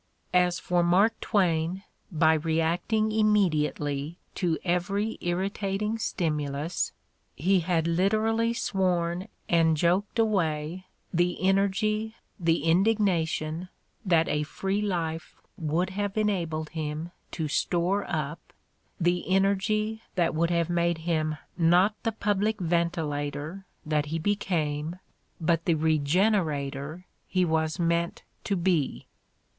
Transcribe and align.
As 0.33 0.57
for 0.57 0.81
Mark 0.81 1.19
Twain, 1.21 1.83
by 2.11 2.33
reacting 2.33 3.11
immediately 3.11 4.17
to 4.33 4.57
every 4.63 5.19
irritating 5.21 5.99
stimulus 5.99 6.91
he 7.35 7.59
had 7.59 7.85
literally 7.85 8.51
sworn 8.51 9.27
and 9.47 9.77
joked 9.77 10.17
away 10.17 10.87
the 11.13 11.47
energy, 11.47 12.15
the 12.39 12.63
indignation, 12.63 13.69
that 14.03 14.27
a 14.27 14.41
free 14.41 14.81
life 14.81 15.35
would 15.55 15.91
have 15.91 16.17
enabled 16.17 16.69
him 16.69 17.11
to 17.33 17.47
store 17.47 18.03
up, 18.09 18.53
the 18.99 19.23
energy 19.29 20.01
that 20.15 20.33
would 20.33 20.49
have 20.49 20.67
made 20.67 20.97
him 20.97 21.37
not 21.59 21.93
the 22.01 22.11
public 22.11 22.59
ventilator 22.59 23.67
that 23.85 24.11
h» 24.11 24.23
became 24.23 24.95
but 25.39 25.65
the 25.65 25.75
regenerator 25.75 27.05
he 27.27 27.45
was 27.45 27.77
meant 27.77 28.23
to 28.43 28.55
be. 28.55 29.05